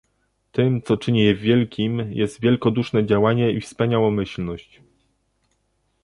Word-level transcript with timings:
Tym, 0.51 0.81
co 0.81 0.97
czyni 0.97 1.23
je 1.23 1.35
wielkim, 1.35 2.11
jest 2.13 2.41
wielkoduszne 2.41 3.05
działanie 3.05 3.51
i 3.51 3.61
wspaniałomyślość 3.61 4.81